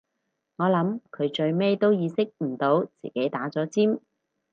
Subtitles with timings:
[0.55, 3.99] 我諗佢到最尾都意識唔到自己打咗尖